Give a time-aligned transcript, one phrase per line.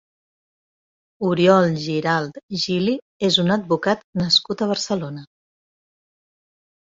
[1.31, 2.95] Oriol Giralt Gili
[3.29, 5.25] és un advocat nascut a Barcelona.